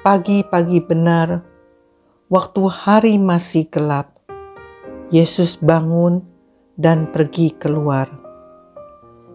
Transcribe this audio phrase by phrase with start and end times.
[0.00, 1.44] Pagi-pagi benar,
[2.32, 4.16] waktu hari masih gelap,
[5.12, 6.24] Yesus bangun
[6.72, 8.08] dan pergi keluar.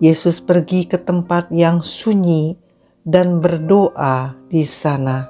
[0.00, 2.56] Yesus pergi ke tempat yang sunyi
[3.04, 5.28] dan berdoa di sana.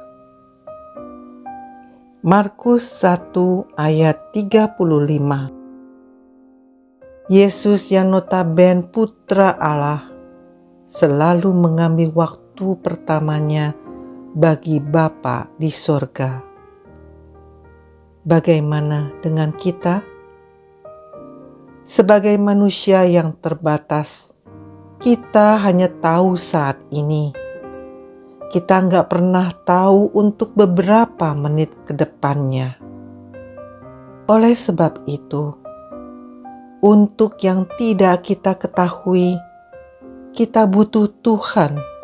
[2.22, 3.34] Markus 1
[3.74, 4.78] ayat 35
[7.26, 10.06] Yesus yang notaben putra Allah
[10.86, 13.74] selalu mengambil waktu pertamanya
[14.36, 16.44] bagi Bapa di sorga.
[18.20, 20.04] Bagaimana dengan kita?
[21.88, 24.36] Sebagai manusia yang terbatas,
[25.00, 27.32] kita hanya tahu saat ini.
[28.52, 32.76] Kita nggak pernah tahu untuk beberapa menit ke depannya.
[34.28, 35.56] Oleh sebab itu,
[36.84, 39.40] untuk yang tidak kita ketahui,
[40.36, 41.95] kita butuh Tuhan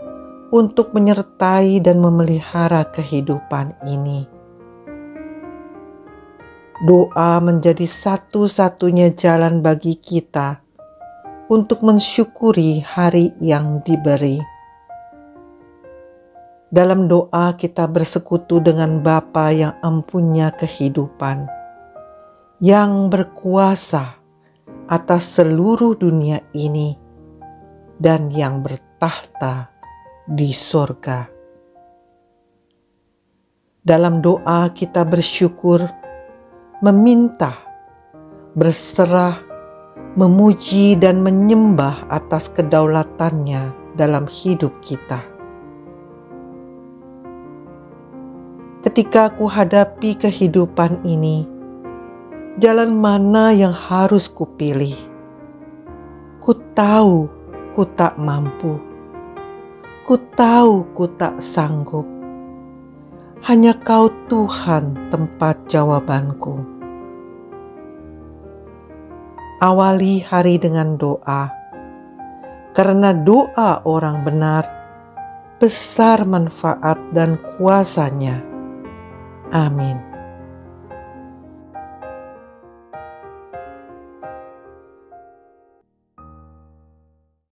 [0.53, 4.29] untuk menyertai dan memelihara kehidupan ini.
[6.85, 10.61] Doa menjadi satu-satunya jalan bagi kita
[11.49, 14.45] untuk mensyukuri hari yang diberi.
[16.69, 21.49] Dalam doa kita bersekutu dengan Bapa yang empunya kehidupan,
[22.61, 24.21] yang berkuasa
[24.85, 26.97] atas seluruh dunia ini
[27.97, 29.72] dan yang bertahta
[30.27, 31.27] di sorga.
[33.83, 35.83] Dalam doa kita bersyukur
[36.79, 37.59] meminta,
[38.55, 39.43] berserah,
[40.15, 45.19] memuji, dan menyembah atas kedaulatannya dalam hidup kita.
[48.83, 51.47] Ketika aku hadapi kehidupan ini,
[52.63, 54.95] jalan mana yang harus kupilih?
[56.39, 57.27] Ku tahu
[57.75, 58.92] ku tak mampu.
[60.03, 62.03] Ku tahu ku tak sanggup.
[63.47, 66.59] Hanya Kau Tuhan tempat jawabanku.
[69.63, 71.55] Awali hari dengan doa,
[72.75, 74.67] karena doa orang benar
[75.63, 78.43] besar manfaat dan kuasanya.
[79.55, 80.12] Amin.